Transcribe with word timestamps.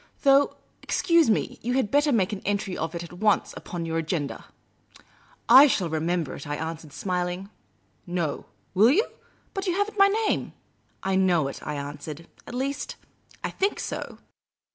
Though, 0.23 0.55
excuse 0.81 1.29
me, 1.29 1.59
you 1.61 1.73
had 1.73 1.91
better 1.91 2.11
make 2.11 2.33
an 2.33 2.41
entry 2.43 2.75
of 2.75 2.95
it 2.95 3.03
at 3.03 3.13
once 3.13 3.53
upon 3.55 3.85
your 3.85 3.99
agenda."" 3.99 4.45
I 5.61 5.67
shall 5.67 5.89
remember 5.91 6.33
it,*' 6.33 6.47
I 6.47 6.55
answered, 6.55 6.91
smiling." 6.91 7.51
No; 8.17 8.47
will 8.73 8.89
you? 8.89 9.05
But 9.53 9.67
you 9.67 9.75
have 9.75 9.91
n't 9.91 9.99
my 9.99 10.07
name." 10.07 10.53
*' 10.77 11.03
I 11.03 11.15
know 11.15 11.47
it," 11.49 11.59
I 11.61 11.75
answered." 11.75 12.27
At 12.47 12.55
least, 12.55 12.95
I 13.43 13.51
think 13.51 13.79
so. 13.79 14.17